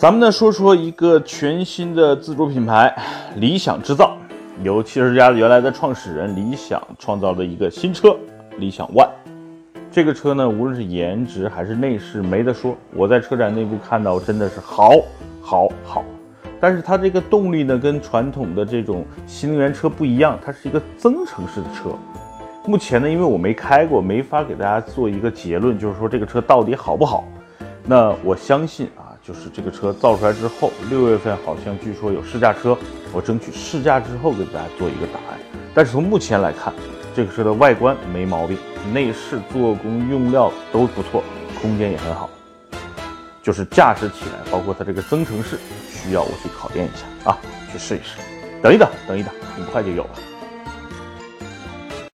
[0.00, 2.90] 咱们呢说说一个全新的自主品牌——
[3.36, 4.16] 理想制造，
[4.62, 8.16] 由汽车之家原来的创始人理想创造的一个新车——
[8.56, 9.10] 理想 ONE。
[9.92, 12.74] 这个车呢，无论是颜值还是内饰，没得说。
[12.94, 14.92] 我在车展内部看到，真的是好，
[15.42, 16.02] 好，好。
[16.58, 21.90] 但是它这个动力呢，跟传统的这种新能源车不一样，它是一个增程式的车。
[22.64, 27.22] 目前呢，因为我没开过，没法给大家做一个结论，就是说这个车到底好不好。
[27.84, 28.88] 那我相信，
[29.30, 32.76] 就是这个车造出来之后，六月份好像据说有试驾车，
[33.12, 35.38] 我争取试驾之后给大家做一个答案。
[35.72, 36.74] 但是从目前来看，
[37.14, 38.58] 这个车的外观没毛病，
[38.92, 41.22] 内饰、做工、用料都不错，
[41.62, 42.28] 空间也很好，
[43.40, 47.38] 就是驾驶起来，包括它这个增程式，需要我去考验一下啊，
[47.70, 48.16] 去试一试。
[48.60, 50.29] 等一等，等一等，很快就有了。